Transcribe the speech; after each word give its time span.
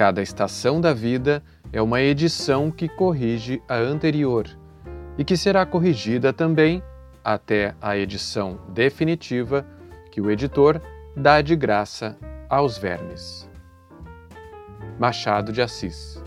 Cada 0.00 0.22
estação 0.22 0.80
da 0.80 0.94
vida 0.94 1.42
é 1.70 1.82
uma 1.82 2.00
edição 2.00 2.70
que 2.70 2.88
corrige 2.88 3.60
a 3.68 3.76
anterior 3.76 4.48
e 5.18 5.22
que 5.22 5.36
será 5.36 5.66
corrigida 5.66 6.32
também 6.32 6.82
até 7.22 7.74
a 7.82 7.98
edição 7.98 8.58
definitiva 8.70 9.66
que 10.10 10.18
o 10.18 10.30
editor 10.30 10.80
dá 11.14 11.42
de 11.42 11.54
graça 11.54 12.16
aos 12.48 12.78
vermes. 12.78 13.46
Machado 14.98 15.52
de 15.52 15.60
Assis 15.60 16.18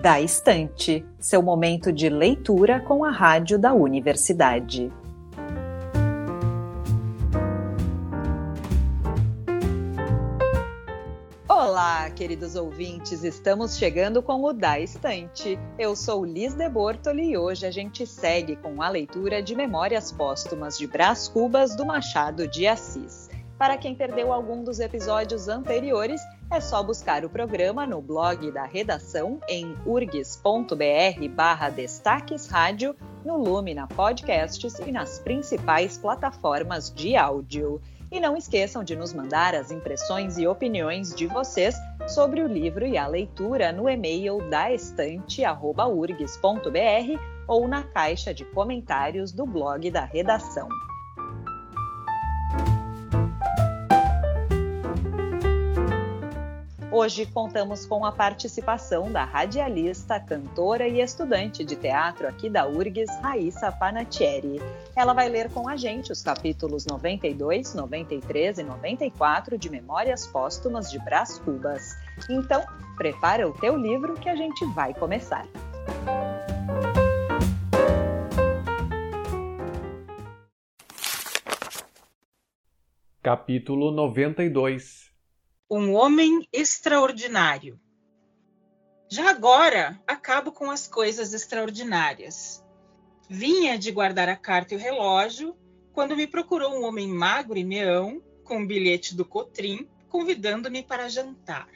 Da 0.00 0.20
Estante, 0.20 1.04
seu 1.18 1.42
momento 1.42 1.92
de 1.92 2.08
leitura 2.08 2.78
com 2.78 3.04
a 3.04 3.10
rádio 3.10 3.58
da 3.58 3.74
universidade. 3.74 4.92
Queridos 12.24 12.56
ouvintes, 12.56 13.22
estamos 13.22 13.76
chegando 13.76 14.22
com 14.22 14.42
o 14.44 14.52
Da 14.54 14.80
Estante. 14.80 15.58
Eu 15.78 15.94
sou 15.94 16.24
Liz 16.24 16.54
de 16.54 16.66
Bortoli 16.70 17.32
e 17.32 17.36
hoje 17.36 17.66
a 17.66 17.70
gente 17.70 18.06
segue 18.06 18.56
com 18.56 18.80
a 18.80 18.88
leitura 18.88 19.42
de 19.42 19.54
Memórias 19.54 20.10
Póstumas 20.10 20.78
de 20.78 20.86
Brás 20.86 21.28
Cubas 21.28 21.76
do 21.76 21.84
Machado 21.84 22.48
de 22.48 22.66
Assis. 22.66 23.28
Para 23.58 23.76
quem 23.76 23.94
perdeu 23.94 24.32
algum 24.32 24.64
dos 24.64 24.80
episódios 24.80 25.48
anteriores, 25.48 26.18
é 26.50 26.60
só 26.62 26.82
buscar 26.82 27.26
o 27.26 27.28
programa 27.28 27.86
no 27.86 28.00
blog 28.00 28.50
da 28.50 28.64
redação 28.64 29.38
em 29.46 29.76
urgs.br 29.84 31.28
barra 31.30 31.68
destaques 31.68 32.46
rádio, 32.46 32.96
no 33.22 33.36
Lumina 33.36 33.86
Podcasts 33.86 34.78
e 34.78 34.90
nas 34.90 35.18
principais 35.18 35.98
plataformas 35.98 36.90
de 36.90 37.16
áudio. 37.16 37.82
E 38.10 38.20
não 38.20 38.36
esqueçam 38.36 38.84
de 38.84 38.94
nos 38.94 39.12
mandar 39.12 39.54
as 39.54 39.70
impressões 39.70 40.38
e 40.38 40.46
opiniões 40.46 41.14
de 41.14 41.26
vocês 41.26 41.74
sobre 42.06 42.42
o 42.42 42.46
livro 42.46 42.86
e 42.86 42.98
a 42.98 43.06
leitura 43.06 43.72
no 43.72 43.88
e-mail 43.88 44.38
daestante.urgs.br 44.50 47.20
ou 47.48 47.66
na 47.66 47.82
caixa 47.82 48.34
de 48.34 48.44
comentários 48.44 49.32
do 49.32 49.46
blog 49.46 49.90
da 49.90 50.04
redação. 50.04 50.68
Hoje 57.04 57.26
contamos 57.26 57.84
com 57.84 58.02
a 58.06 58.10
participação 58.10 59.12
da 59.12 59.24
radialista, 59.24 60.18
cantora 60.18 60.88
e 60.88 61.02
estudante 61.02 61.62
de 61.62 61.76
teatro 61.76 62.26
aqui 62.26 62.48
da 62.48 62.66
URGS, 62.66 63.20
Raíssa 63.20 63.70
Panatieri. 63.70 64.58
Ela 64.96 65.12
vai 65.12 65.28
ler 65.28 65.50
com 65.50 65.68
a 65.68 65.76
gente 65.76 66.10
os 66.10 66.22
capítulos 66.22 66.86
92, 66.86 67.74
93 67.74 68.56
e 68.56 68.62
94 68.62 69.58
de 69.58 69.68
Memórias 69.68 70.26
Póstumas 70.26 70.90
de 70.90 70.98
Brás 70.98 71.38
Cubas. 71.40 71.94
Então, 72.30 72.64
prepara 72.96 73.46
o 73.46 73.52
teu 73.52 73.76
livro 73.76 74.14
que 74.14 74.30
a 74.30 74.34
gente 74.34 74.64
vai 74.72 74.94
começar. 74.94 75.46
Capítulo 83.22 83.90
92 83.90 85.03
um 85.78 85.94
homem 85.94 86.46
extraordinário. 86.52 87.80
Já 89.08 89.30
agora 89.30 90.00
acabo 90.06 90.52
com 90.52 90.70
as 90.70 90.86
coisas 90.86 91.32
extraordinárias. 91.32 92.64
Vinha 93.28 93.78
de 93.78 93.90
guardar 93.90 94.28
a 94.28 94.36
carta 94.36 94.74
e 94.74 94.76
o 94.76 94.80
relógio 94.80 95.56
quando 95.92 96.16
me 96.16 96.26
procurou 96.26 96.74
um 96.74 96.84
homem 96.84 97.08
magro 97.08 97.56
e 97.56 97.64
meão 97.64 98.22
com 98.44 98.58
um 98.58 98.66
bilhete 98.66 99.14
do 99.14 99.24
Cotrim 99.24 99.88
convidando-me 100.08 100.80
para 100.80 101.08
jantar. 101.08 101.68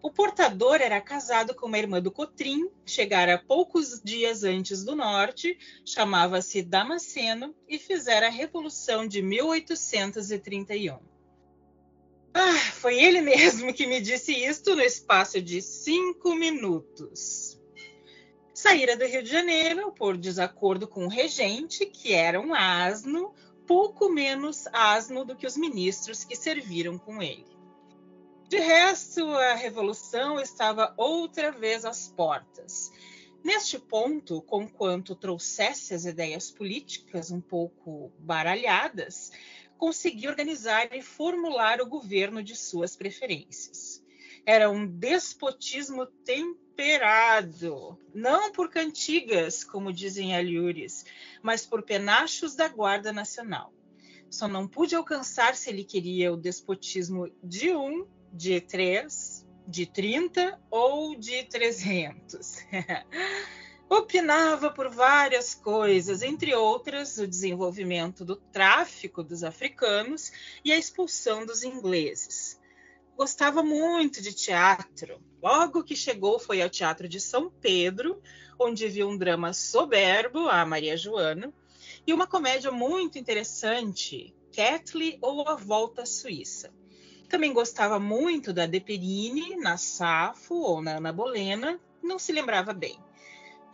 O 0.00 0.08
portador 0.08 0.76
era 0.80 1.00
casado 1.00 1.52
com 1.52 1.66
uma 1.66 1.78
irmã 1.78 2.00
do 2.00 2.12
Cotrim, 2.12 2.70
chegara 2.84 3.42
poucos 3.44 4.00
dias 4.04 4.44
antes 4.44 4.84
do 4.84 4.94
norte, 4.94 5.58
chamava-se 5.84 6.62
Damasceno 6.62 7.52
e 7.68 7.76
fizera 7.76 8.28
a 8.28 8.30
Revolução 8.30 9.04
de 9.04 9.20
1831. 9.20 11.15
Ah, 12.38 12.58
foi 12.74 13.02
ele 13.02 13.22
mesmo 13.22 13.72
que 13.72 13.86
me 13.86 13.98
disse 13.98 14.30
isto 14.30 14.76
no 14.76 14.82
espaço 14.82 15.40
de 15.40 15.62
cinco 15.62 16.34
minutos. 16.34 17.58
Saíra 18.52 18.94
do 18.94 19.06
Rio 19.06 19.22
de 19.22 19.30
Janeiro 19.30 19.90
por 19.92 20.18
desacordo 20.18 20.86
com 20.86 21.06
o 21.06 21.08
regente, 21.08 21.86
que 21.86 22.12
era 22.12 22.38
um 22.38 22.52
asno, 22.52 23.32
pouco 23.66 24.10
menos 24.10 24.66
asno 24.70 25.24
do 25.24 25.34
que 25.34 25.46
os 25.46 25.56
ministros 25.56 26.24
que 26.24 26.36
serviram 26.36 26.98
com 26.98 27.22
ele. 27.22 27.46
De 28.50 28.58
resto, 28.58 29.26
a 29.30 29.54
revolução 29.54 30.38
estava 30.38 30.92
outra 30.98 31.50
vez 31.50 31.86
às 31.86 32.08
portas. 32.08 32.92
Neste 33.42 33.78
ponto, 33.78 34.42
conquanto 34.42 35.14
trouxesse 35.14 35.94
as 35.94 36.04
ideias 36.04 36.50
políticas 36.50 37.30
um 37.30 37.40
pouco 37.40 38.12
baralhadas, 38.18 39.32
conseguir 39.76 40.28
organizar 40.28 40.94
e 40.94 41.02
formular 41.02 41.80
o 41.80 41.86
governo 41.86 42.42
de 42.42 42.56
suas 42.56 42.96
preferências. 42.96 44.02
Era 44.44 44.70
um 44.70 44.86
despotismo 44.86 46.06
temperado, 46.24 47.98
não 48.14 48.52
por 48.52 48.70
cantigas, 48.70 49.64
como 49.64 49.92
dizem 49.92 50.36
alhures, 50.36 51.04
mas 51.42 51.66
por 51.66 51.82
penachos 51.82 52.54
da 52.54 52.68
Guarda 52.68 53.12
Nacional. 53.12 53.72
Só 54.30 54.46
não 54.46 54.68
pude 54.68 54.94
alcançar 54.94 55.56
se 55.56 55.70
ele 55.70 55.84
queria 55.84 56.32
o 56.32 56.36
despotismo 56.36 57.30
de 57.42 57.74
um, 57.74 58.06
de 58.32 58.60
três, 58.60 59.46
de 59.66 59.86
trinta 59.86 60.60
ou 60.70 61.16
de 61.16 61.44
trezentos. 61.44 62.58
opinava 63.88 64.70
por 64.70 64.88
várias 64.88 65.54
coisas, 65.54 66.22
entre 66.22 66.54
outras 66.54 67.18
o 67.18 67.26
desenvolvimento 67.26 68.24
do 68.24 68.36
tráfico 68.36 69.22
dos 69.22 69.44
africanos 69.44 70.32
e 70.64 70.72
a 70.72 70.78
expulsão 70.78 71.46
dos 71.46 71.62
ingleses. 71.62 72.60
Gostava 73.16 73.62
muito 73.62 74.20
de 74.20 74.32
teatro. 74.32 75.20
Logo 75.42 75.84
que 75.84 75.96
chegou, 75.96 76.38
foi 76.38 76.60
ao 76.60 76.68
Teatro 76.68 77.08
de 77.08 77.20
São 77.20 77.50
Pedro, 77.50 78.20
onde 78.58 78.88
viu 78.88 79.08
um 79.08 79.16
drama 79.16 79.52
soberbo, 79.52 80.48
a 80.48 80.66
Maria 80.66 80.96
Joana, 80.96 81.52
e 82.06 82.12
uma 82.12 82.26
comédia 82.26 82.70
muito 82.70 83.18
interessante, 83.18 84.34
Catley 84.54 85.18
ou 85.22 85.48
A 85.48 85.54
Volta 85.54 86.02
à 86.02 86.06
Suíça. 86.06 86.72
Também 87.28 87.52
gostava 87.52 87.98
muito 87.98 88.52
da 88.52 88.66
Deperini, 88.66 89.56
na 89.56 89.76
Safo 89.76 90.54
ou 90.54 90.82
na 90.82 90.96
Ana 90.96 91.12
Bolena, 91.12 91.80
não 92.02 92.18
se 92.18 92.32
lembrava 92.32 92.72
bem. 92.72 93.05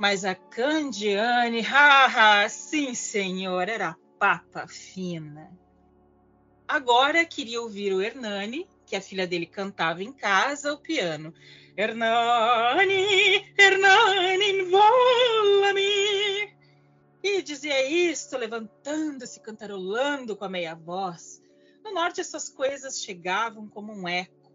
Mas 0.03 0.25
a 0.25 0.35
Candiane, 0.35 1.61
haha, 1.61 2.49
sim, 2.49 2.93
senhor, 2.93 3.69
era 3.69 3.97
papa 4.19 4.67
fina. 4.67 5.57
Agora 6.67 7.25
queria 7.25 7.63
ouvir 7.63 7.93
o 7.93 8.03
Hernani, 8.03 8.69
que 8.85 8.97
a 8.97 9.01
filha 9.01 9.29
dele 9.29 9.47
cantava 9.47 10.03
em 10.03 10.13
casa 10.13 10.73
ao 10.73 10.79
piano. 10.79 11.33
Hernani, 11.77 13.55
Hernani, 13.57 14.63
voa-me. 14.65 16.53
E 17.23 17.41
dizia 17.41 17.89
isto, 17.89 18.37
levantando-se, 18.37 19.39
cantarolando 19.39 20.37
com 20.37 20.45
a 20.45 20.49
meia 20.49 20.75
voz. 20.75 21.41
No 21.85 21.95
norte, 21.95 22.21
essas 22.21 22.49
coisas 22.49 23.01
chegavam 23.01 23.69
como 23.69 23.93
um 23.93 24.09
eco. 24.09 24.51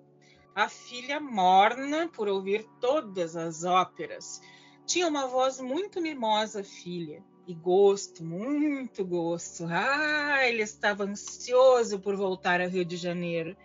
A 0.53 0.68
filha 0.68 1.22
morna 1.22 2.09
por 2.09 2.28
ouvir 2.28 2.68
todas 2.81 3.38
as 3.38 3.63
óperas 3.63 4.41
tinha 4.88 5.06
uma 5.06 5.28
voz 5.28 5.59
muito 5.59 6.02
mimosa, 6.02 6.64
filha, 6.64 7.22
e 7.46 7.53
gosto, 7.53 8.24
muito 8.24 9.04
gosto. 9.04 9.66
Ah, 9.69 10.48
ele 10.48 10.63
estava 10.63 11.04
ansioso 11.04 12.00
por 12.00 12.16
voltar 12.16 12.62
ao 12.62 12.69
Rio 12.69 12.86
de 12.86 12.95
Janeiro. 12.95 13.56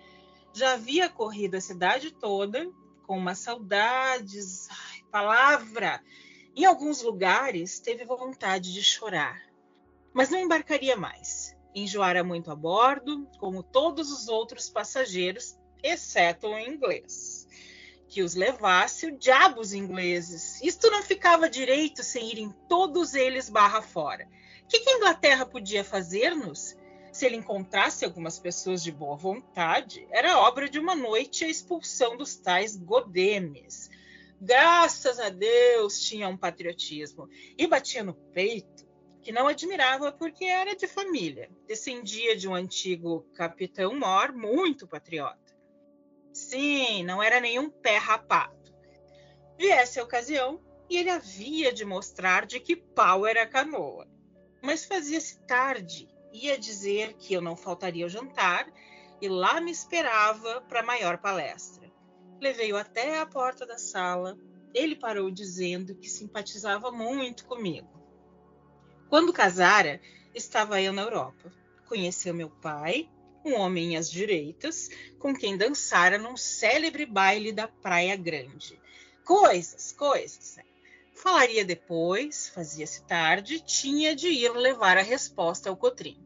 Já 0.52 0.72
havia 0.72 1.08
corrido 1.08 1.54
a 1.54 1.60
cidade 1.60 2.10
toda 2.10 2.68
com 3.06 3.16
uma 3.16 3.36
saudades, 3.36 4.68
ai, 4.68 5.02
palavra. 5.12 6.02
Em 6.56 6.64
alguns 6.64 7.02
lugares 7.02 7.78
teve 7.78 8.04
vontade 8.04 8.72
de 8.72 8.82
chorar, 8.82 9.40
mas 10.12 10.28
não 10.28 10.40
embarcaria 10.40 10.96
mais. 10.96 11.56
Enjoara 11.72 12.24
muito 12.24 12.50
a 12.50 12.56
bordo, 12.56 13.28
como 13.38 13.62
todos 13.62 14.10
os 14.10 14.28
outros 14.28 14.68
passageiros, 14.68 15.56
exceto 15.82 16.48
o 16.48 16.58
inglês 16.58 17.31
que 18.12 18.22
os 18.22 18.34
levasse 18.34 19.06
o 19.06 19.16
diabo 19.16 19.58
os 19.58 19.72
ingleses. 19.72 20.60
Isto 20.60 20.90
não 20.90 21.02
ficava 21.02 21.48
direito 21.48 22.02
sem 22.02 22.30
irem 22.30 22.54
todos 22.68 23.14
eles 23.14 23.48
barra 23.48 23.80
fora. 23.80 24.28
O 24.64 24.66
que, 24.66 24.80
que 24.80 24.90
a 24.90 24.96
Inglaterra 24.98 25.46
podia 25.46 25.82
fazer-nos? 25.82 26.76
Se 27.10 27.24
ele 27.24 27.36
encontrasse 27.36 28.04
algumas 28.04 28.38
pessoas 28.38 28.82
de 28.82 28.92
boa 28.92 29.16
vontade, 29.16 30.06
era 30.10 30.38
obra 30.40 30.68
de 30.68 30.78
uma 30.78 30.94
noite 30.94 31.42
a 31.42 31.48
expulsão 31.48 32.14
dos 32.14 32.36
tais 32.36 32.76
godemes. 32.76 33.88
Graças 34.38 35.18
a 35.18 35.30
Deus 35.30 35.98
tinha 35.98 36.28
um 36.28 36.36
patriotismo 36.36 37.30
e 37.56 37.66
batia 37.66 38.04
no 38.04 38.12
peito 38.12 38.86
que 39.22 39.32
não 39.32 39.48
admirava 39.48 40.12
porque 40.12 40.44
era 40.44 40.76
de 40.76 40.86
família, 40.86 41.48
descendia 41.66 42.36
de 42.36 42.46
um 42.46 42.54
antigo 42.54 43.26
capitão 43.32 43.98
mor 43.98 44.32
muito 44.32 44.86
patriota. 44.86 45.41
Sim, 46.32 47.04
não 47.04 47.22
era 47.22 47.40
nenhum 47.40 47.68
pé 47.68 47.98
rapado. 47.98 48.56
Viesse 49.58 50.00
a 50.00 50.04
ocasião 50.04 50.60
e 50.88 50.96
ele 50.96 51.10
havia 51.10 51.72
de 51.72 51.84
mostrar 51.84 52.46
de 52.46 52.58
que 52.58 52.76
pau 52.76 53.26
era 53.26 53.42
a 53.42 53.46
canoa. 53.46 54.06
Mas 54.62 54.84
fazia-se 54.84 55.40
tarde, 55.40 56.08
ia 56.32 56.58
dizer 56.58 57.14
que 57.14 57.34
eu 57.34 57.40
não 57.40 57.56
faltaria 57.56 58.04
ao 58.04 58.10
jantar 58.10 58.66
e 59.20 59.28
lá 59.28 59.60
me 59.60 59.70
esperava 59.70 60.60
para 60.62 60.82
maior 60.82 61.18
palestra. 61.18 61.92
Levei-o 62.40 62.76
até 62.76 63.20
a 63.20 63.26
porta 63.26 63.64
da 63.64 63.78
sala. 63.78 64.36
Ele 64.74 64.96
parou 64.96 65.30
dizendo 65.30 65.94
que 65.94 66.08
simpatizava 66.08 66.90
muito 66.90 67.44
comigo. 67.46 67.88
Quando 69.08 69.32
casara, 69.32 70.00
estava 70.34 70.80
eu 70.80 70.92
na 70.92 71.02
Europa. 71.02 71.52
Conheceu 71.86 72.32
meu 72.32 72.48
pai, 72.48 73.08
um 73.44 73.54
homem 73.54 73.96
às 73.96 74.10
direitas, 74.10 74.88
com 75.18 75.34
quem 75.34 75.56
dançara 75.56 76.18
num 76.18 76.36
célebre 76.36 77.06
baile 77.06 77.52
da 77.52 77.66
Praia 77.68 78.16
Grande. 78.16 78.78
Coisas, 79.24 79.92
coisas. 79.92 80.56
Né? 80.56 80.64
Falaria 81.14 81.64
depois, 81.64 82.48
fazia-se 82.48 83.04
tarde, 83.04 83.60
tinha 83.60 84.14
de 84.14 84.28
ir 84.28 84.52
levar 84.52 84.96
a 84.96 85.02
resposta 85.02 85.68
ao 85.68 85.76
Cotrim. 85.76 86.18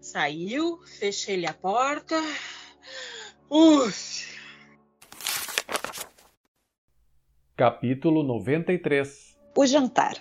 Saiu, 0.00 0.80
fechei-lhe 0.98 1.46
a 1.46 1.52
porta. 1.52 2.16
Uf! 3.50 4.30
Capítulo 7.54 8.22
93 8.22 9.36
O 9.54 9.66
jantar. 9.66 10.16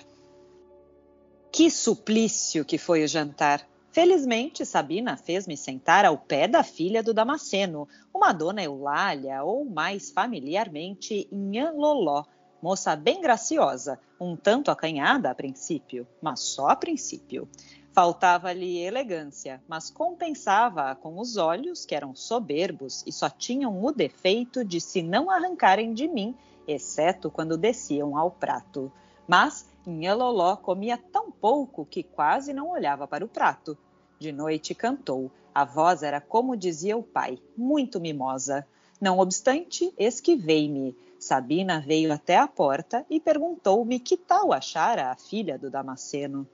Que 1.52 1.72
suplício 1.72 2.66
que 2.66 2.78
foi 2.78 3.04
o 3.04 3.08
jantar! 3.08 3.66
Felizmente, 4.00 4.66
Sabina 4.66 5.18
fez-me 5.18 5.58
sentar 5.58 6.06
ao 6.06 6.18
pé 6.18 6.48
da 6.48 6.64
filha 6.64 7.04
do 7.04 7.14
Damasceno, 7.14 7.86
uma 8.14 8.32
dona 8.32 8.64
Eulália, 8.64 9.44
ou 9.44 9.66
mais 9.66 10.10
familiarmente, 10.10 11.28
Inhã 11.30 11.74
Loló, 11.76 12.24
moça 12.62 12.96
bem 12.96 13.20
graciosa, 13.20 14.00
um 14.18 14.38
tanto 14.38 14.72
acanhada 14.72 15.30
a 15.30 15.36
princípio, 15.36 16.08
mas 16.22 16.40
só 16.40 16.70
a 16.70 16.78
princípio. 16.78 17.46
Faltava-lhe 17.92 18.78
elegância, 18.78 19.62
mas 19.68 19.90
compensava-a 19.90 20.96
com 20.96 21.20
os 21.20 21.36
olhos, 21.36 21.86
que 21.86 21.94
eram 21.94 22.16
soberbos 22.16 23.04
e 23.06 23.12
só 23.12 23.30
tinham 23.30 23.84
o 23.84 23.92
defeito 23.92 24.64
de 24.64 24.80
se 24.80 25.02
não 25.02 25.30
arrancarem 25.30 25.94
de 25.94 26.08
mim, 26.08 26.34
exceto 26.66 27.30
quando 27.30 27.58
desciam 27.58 28.18
ao 28.18 28.32
prato. 28.32 28.90
Mas 29.28 29.68
Loló 29.86 30.56
comia 30.56 30.98
tão 30.98 31.30
pouco 31.30 31.86
que 31.86 32.02
quase 32.02 32.54
não 32.54 32.70
olhava 32.70 33.06
para 33.06 33.26
o 33.26 33.28
prato. 33.28 33.78
De 34.20 34.34
noite 34.34 34.76
cantou. 34.76 35.32
A 35.56 35.64
voz 35.64 36.04
era 36.04 36.20
como 36.20 36.58
dizia 36.58 36.98
o 36.98 37.02
pai, 37.02 37.40
muito 37.56 38.02
mimosa. 38.02 38.68
Não 39.00 39.18
obstante, 39.18 39.94
esquivei-me. 39.98 40.94
Sabina 41.18 41.80
veio 41.80 42.12
até 42.12 42.38
a 42.38 42.46
porta 42.46 43.06
e 43.10 43.18
perguntou-me 43.18 43.98
que 43.98 44.18
tal 44.18 44.52
achara 44.52 45.10
a 45.10 45.16
filha 45.16 45.58
do 45.58 45.72
Damasceno. 45.72 46.46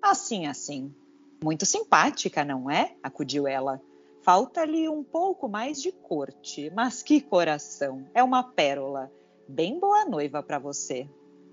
Assim, 0.00 0.46
assim. 0.46 0.94
Muito 1.42 1.66
simpática, 1.66 2.42
não 2.42 2.70
é? 2.70 2.94
acudiu 3.02 3.46
ela. 3.46 3.82
Falta-lhe 4.22 4.88
um 4.88 5.04
pouco 5.04 5.46
mais 5.46 5.82
de 5.82 5.92
corte, 5.92 6.70
mas 6.74 7.02
que 7.02 7.20
coração! 7.20 8.06
É 8.14 8.22
uma 8.22 8.42
pérola. 8.42 9.12
Bem 9.46 9.78
boa 9.78 10.06
noiva 10.06 10.42
para 10.42 10.58
você. 10.58 11.06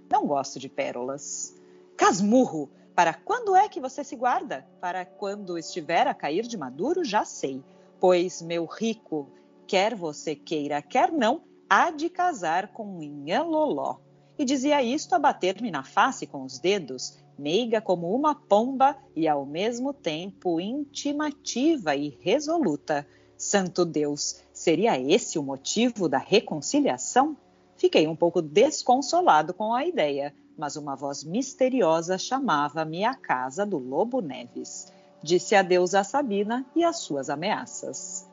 Não 0.09 0.25
gosto 0.25 0.57
de 0.59 0.69
pérolas. 0.69 1.53
Casmurro! 1.97 2.69
Para 2.95 3.13
quando 3.13 3.55
é 3.55 3.69
que 3.69 3.79
você 3.79 4.03
se 4.03 4.15
guarda? 4.15 4.67
Para 4.79 5.05
quando 5.05 5.57
estiver 5.57 6.07
a 6.07 6.13
cair 6.13 6.43
de 6.43 6.57
maduro, 6.57 7.03
já 7.03 7.23
sei. 7.23 7.63
Pois, 7.99 8.41
meu 8.41 8.65
rico, 8.65 9.29
quer 9.65 9.95
você 9.95 10.35
queira, 10.35 10.81
quer 10.81 11.11
não, 11.11 11.43
há 11.69 11.91
de 11.91 12.09
casar 12.09 12.73
com 12.73 13.01
Inhã 13.01 13.43
Loló. 13.43 13.97
E 14.37 14.43
dizia 14.43 14.83
isto 14.83 15.13
a 15.13 15.19
bater-me 15.19 15.71
na 15.71 15.83
face 15.83 16.27
com 16.27 16.43
os 16.43 16.59
dedos, 16.59 17.17
meiga 17.37 17.79
como 17.79 18.13
uma 18.13 18.35
pomba 18.35 18.97
e 19.15 19.27
ao 19.27 19.45
mesmo 19.45 19.93
tempo 19.93 20.59
intimativa 20.59 21.95
e 21.95 22.17
resoluta. 22.21 23.07
Santo 23.37 23.85
Deus, 23.85 24.41
seria 24.53 24.99
esse 24.99 25.39
o 25.39 25.43
motivo 25.43 26.09
da 26.09 26.17
reconciliação? 26.17 27.37
Fiquei 27.81 28.07
um 28.07 28.15
pouco 28.15 28.43
desconsolado 28.43 29.55
com 29.55 29.73
a 29.73 29.83
ideia, 29.83 30.35
mas 30.55 30.75
uma 30.75 30.95
voz 30.95 31.23
misteriosa 31.23 32.15
chamava-me 32.15 33.03
à 33.03 33.15
casa 33.15 33.65
do 33.65 33.79
Lobo 33.79 34.21
Neves. 34.21 34.93
Disse 35.23 35.55
adeus 35.55 35.95
a 35.95 36.03
Sabina 36.03 36.63
e 36.75 36.83
às 36.83 36.97
suas 36.99 37.27
ameaças. 37.27 38.29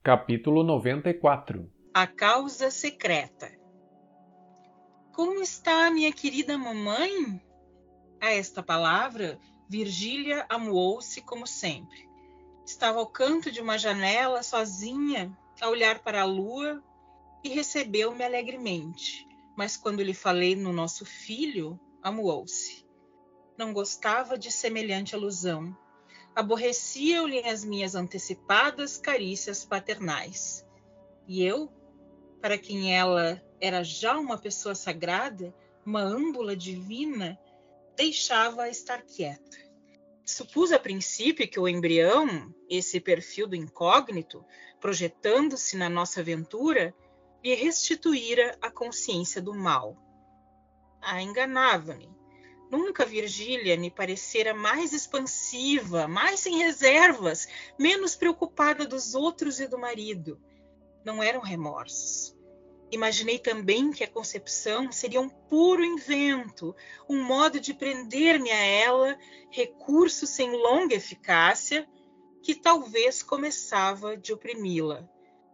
Capítulo 0.00 0.62
94 0.62 1.68
A 1.92 2.06
causa 2.06 2.70
secreta 2.70 3.50
como 5.12 5.42
está 5.42 5.90
minha 5.90 6.12
querida 6.12 6.56
mamãe? 6.56 7.42
A 8.20 8.32
esta 8.32 8.62
palavra, 8.62 9.40
Virgília 9.68 10.46
amuou-se 10.48 11.20
como 11.22 11.48
sempre. 11.48 12.08
Estava 12.64 13.00
ao 13.00 13.08
canto 13.08 13.50
de 13.50 13.60
uma 13.60 13.76
janela, 13.76 14.40
sozinha, 14.44 15.36
a 15.60 15.68
olhar 15.68 15.98
para 15.98 16.22
a 16.22 16.24
lua, 16.24 16.82
e 17.42 17.48
recebeu-me 17.48 18.24
alegremente. 18.24 19.26
Mas 19.56 19.76
quando 19.76 20.02
lhe 20.02 20.14
falei 20.14 20.56
no 20.56 20.72
nosso 20.72 21.04
filho, 21.04 21.78
amuou-se. 22.02 22.86
Não 23.56 23.72
gostava 23.72 24.38
de 24.38 24.50
semelhante 24.50 25.14
alusão. 25.14 25.76
Aborrecia-lhe 26.34 27.40
as 27.40 27.64
minhas 27.64 27.94
antecipadas 27.94 28.96
carícias 28.96 29.64
paternais. 29.64 30.66
E 31.28 31.44
eu, 31.44 31.70
para 32.40 32.56
quem 32.56 32.96
ela 32.96 33.42
era 33.60 33.84
já 33.84 34.18
uma 34.18 34.38
pessoa 34.38 34.74
sagrada, 34.74 35.54
uma 35.84 36.00
âmbula 36.00 36.56
divina, 36.56 37.38
deixava-a 37.96 38.68
estar 38.68 39.02
quieta. 39.02 39.58
Supus 40.24 40.72
a 40.72 40.78
princípio 40.78 41.48
que 41.48 41.60
o 41.60 41.68
embrião, 41.68 42.54
esse 42.68 43.00
perfil 43.00 43.46
do 43.46 43.56
incógnito, 43.56 44.44
projetando-se 44.80 45.76
na 45.76 45.88
nossa 45.88 46.20
aventura, 46.20 46.94
lhe 47.42 47.54
restituíra 47.54 48.56
a 48.60 48.70
consciência 48.70 49.42
do 49.42 49.54
mal. 49.54 49.96
Ah, 51.00 51.20
enganava-me. 51.20 52.08
Nunca 52.70 53.04
Virgília 53.04 53.76
me 53.76 53.90
parecera 53.90 54.54
mais 54.54 54.92
expansiva, 54.92 56.08
mais 56.08 56.40
sem 56.40 56.56
reservas, 56.56 57.46
menos 57.78 58.16
preocupada 58.16 58.86
dos 58.86 59.14
outros 59.14 59.60
e 59.60 59.66
do 59.66 59.78
marido. 59.78 60.40
Não 61.04 61.22
eram 61.22 61.40
remorsos. 61.40 62.34
Imaginei 62.90 63.38
também 63.38 63.90
que 63.90 64.04
a 64.04 64.10
concepção 64.10 64.92
seria 64.92 65.20
um 65.20 65.28
puro 65.28 65.84
invento, 65.84 66.74
um 67.08 67.22
modo 67.22 67.58
de 67.58 67.74
prender-me 67.74 68.50
a 68.50 68.64
ela, 68.64 69.18
recurso 69.50 70.26
sem 70.26 70.50
longa 70.52 70.94
eficácia, 70.94 71.88
que 72.42 72.54
talvez 72.54 73.22
começava 73.22 74.16
de 74.16 74.32
oprimi-la. 74.32 75.08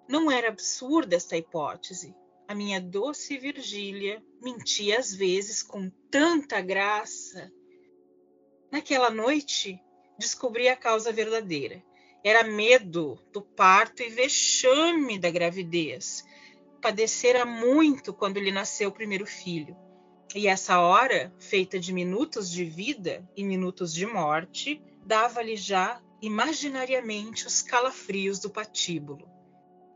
Não 0.08 0.30
era 0.30 0.48
absurda 0.48 1.16
esta 1.16 1.36
hipótese. 1.36 2.14
A 2.46 2.54
minha 2.54 2.80
doce 2.80 3.36
Virgília 3.36 4.22
mentia 4.42 4.98
às 4.98 5.14
vezes 5.14 5.62
com 5.62 5.90
tanta 6.10 6.60
graça. 6.60 7.52
Naquela 8.72 9.10
noite, 9.10 9.78
descobri 10.18 10.68
a 10.68 10.76
causa 10.76 11.12
verdadeira. 11.12 11.82
Era 12.24 12.42
medo 12.42 13.18
do 13.32 13.42
parto 13.42 14.02
e 14.02 14.08
vexame 14.08 15.18
da 15.18 15.30
gravidez 15.30 16.24
padecera 16.80 17.44
muito 17.44 18.12
quando 18.12 18.40
lhe 18.40 18.52
nasceu 18.52 18.88
o 18.88 18.92
primeiro 18.92 19.26
filho. 19.26 19.76
E 20.34 20.46
essa 20.46 20.80
hora, 20.80 21.32
feita 21.38 21.78
de 21.78 21.92
minutos 21.92 22.50
de 22.50 22.64
vida 22.64 23.28
e 23.36 23.42
minutos 23.42 23.92
de 23.92 24.06
morte, 24.06 24.82
dava-lhe 25.04 25.56
já 25.56 26.00
imaginariamente 26.20 27.46
os 27.46 27.62
calafrios 27.62 28.38
do 28.38 28.50
patíbulo. 28.50 29.28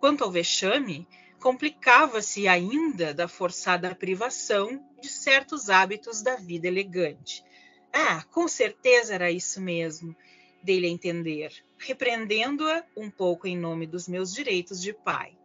Quanto 0.02 0.24
ao 0.24 0.32
vexame, 0.32 1.06
complicava-se 1.38 2.48
ainda 2.48 3.14
da 3.14 3.28
forçada 3.28 3.94
privação 3.94 4.84
de 5.00 5.08
certos 5.08 5.70
hábitos 5.70 6.22
da 6.22 6.34
vida 6.34 6.66
elegante. 6.66 7.44
Ah, 7.92 8.24
com 8.24 8.48
certeza 8.48 9.14
era 9.14 9.30
isso 9.30 9.60
mesmo, 9.60 10.12
dei-lhe 10.60 10.88
a 10.88 10.90
entender, 10.90 11.52
repreendendo-a 11.78 12.82
um 12.96 13.08
pouco 13.08 13.46
em 13.46 13.56
nome 13.56 13.86
dos 13.86 14.08
meus 14.08 14.34
direitos 14.34 14.82
de 14.82 14.92
pai. 14.92 15.38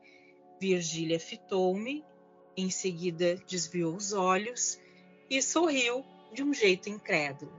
Virgília 0.60 1.20
fitou-me, 1.20 2.04
em 2.58 2.72
seguida 2.72 3.36
desviou 3.48 3.96
os 3.96 4.12
olhos 4.12 4.80
e 5.30 5.40
sorriu 5.40 6.04
de 6.34 6.42
um 6.42 6.52
jeito 6.52 6.90
incrédulo. 6.90 7.54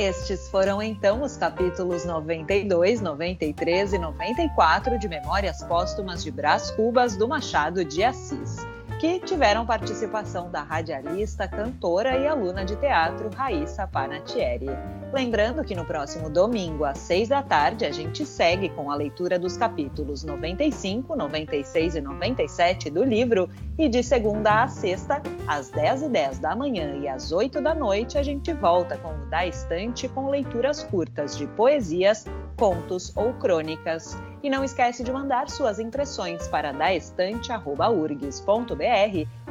Estes 0.00 0.48
foram 0.48 0.80
então 0.80 1.22
os 1.22 1.36
capítulos 1.36 2.06
92, 2.06 3.02
93 3.02 3.92
e 3.92 3.98
94 3.98 4.98
de 4.98 5.06
Memórias 5.06 5.62
Póstumas 5.62 6.24
de 6.24 6.30
Brás 6.30 6.70
Cubas 6.70 7.18
do 7.18 7.28
Machado 7.28 7.84
de 7.84 8.02
Assis 8.02 8.59
que 9.00 9.18
tiveram 9.20 9.64
participação 9.64 10.50
da 10.50 10.62
radialista, 10.62 11.48
cantora 11.48 12.18
e 12.18 12.28
aluna 12.28 12.66
de 12.66 12.76
teatro 12.76 13.30
Raíssa 13.34 13.86
Panatieri. 13.86 14.66
Lembrando 15.10 15.64
que 15.64 15.74
no 15.74 15.86
próximo 15.86 16.28
domingo, 16.28 16.84
às 16.84 16.98
seis 16.98 17.30
da 17.30 17.42
tarde, 17.42 17.86
a 17.86 17.90
gente 17.90 18.26
segue 18.26 18.68
com 18.68 18.90
a 18.90 18.94
leitura 18.94 19.38
dos 19.38 19.56
capítulos 19.56 20.22
95, 20.22 21.16
96 21.16 21.94
e 21.94 22.00
97 22.02 22.90
do 22.90 23.02
livro, 23.02 23.48
e 23.78 23.88
de 23.88 24.02
segunda 24.02 24.64
a 24.64 24.68
sexta, 24.68 25.22
às 25.46 25.70
10 25.70 26.02
e 26.02 26.08
10 26.10 26.38
da 26.38 26.54
manhã 26.54 26.94
e 26.96 27.08
às 27.08 27.32
8 27.32 27.62
da 27.62 27.74
noite, 27.74 28.18
a 28.18 28.22
gente 28.22 28.52
volta 28.52 28.98
com 28.98 29.08
o 29.08 29.30
Da 29.30 29.46
Estante 29.46 30.06
com 30.08 30.28
leituras 30.28 30.84
curtas 30.84 31.38
de 31.38 31.46
poesias, 31.46 32.26
contos 32.58 33.16
ou 33.16 33.32
crônicas. 33.32 34.14
E 34.42 34.50
não 34.50 34.62
esquece 34.62 35.02
de 35.02 35.10
mandar 35.10 35.48
suas 35.48 35.78
impressões 35.78 36.46
para 36.48 36.72
daestante.urgs.br 36.72 38.89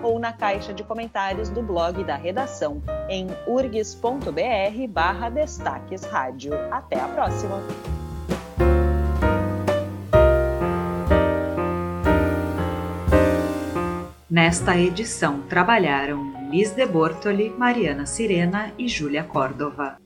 ou 0.02 0.20
na 0.20 0.34
caixa 0.34 0.74
de 0.74 0.84
comentários 0.84 1.50
do 1.50 1.62
blog 1.62 2.04
da 2.04 2.16
redação 2.16 2.82
em 3.10 3.28
urgs.br 3.48 4.88
barra 4.90 5.30
destaques 5.30 6.04
rádio. 6.04 6.54
Até 6.72 7.00
a 7.00 7.08
próxima! 7.08 7.60
Nesta 14.30 14.78
edição 14.78 15.42
trabalharam 15.50 16.50
Liz 16.50 16.72
de 16.72 16.86
Bortoli, 16.86 17.50
Mariana 17.50 18.06
Sirena 18.06 18.72
e 18.78 18.88
Júlia 18.88 19.24
Córdova. 19.24 19.98